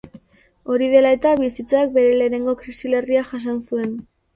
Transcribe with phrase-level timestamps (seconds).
[0.75, 3.99] Hori dela eta bizitzak bere lehenengo krisi larria jasan zuen.